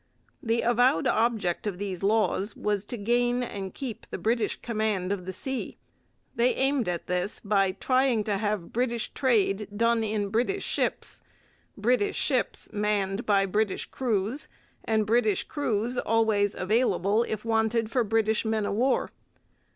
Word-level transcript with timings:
The 0.41 0.61
avowed 0.63 1.05
object 1.05 1.67
of 1.67 1.77
these 1.77 2.01
laws 2.01 2.55
was 2.55 2.85
to 2.85 2.97
gain 2.97 3.43
and 3.43 3.71
keep 3.71 4.07
the 4.09 4.17
British 4.17 4.59
command 4.63 5.11
of 5.11 5.27
the 5.27 5.31
sea. 5.31 5.77
They 6.35 6.55
aimed 6.55 6.89
at 6.89 7.05
this 7.05 7.39
by 7.39 7.73
trying 7.73 8.23
to 8.23 8.37
have 8.39 8.73
British 8.73 9.13
trade 9.13 9.67
done 9.77 10.03
in 10.03 10.29
British 10.29 10.63
ships, 10.63 11.21
British 11.77 12.15
ships 12.17 12.67
manned 12.73 13.27
by 13.27 13.45
British 13.45 13.85
crews, 13.91 14.47
and 14.83 15.05
British 15.05 15.43
crews 15.43 15.99
always 15.99 16.55
available 16.55 17.21
if 17.29 17.45
wanted 17.45 17.91
for 17.91 18.03
British 18.03 18.43
men 18.43 18.65
of 18.65 18.73
war. 18.73 19.11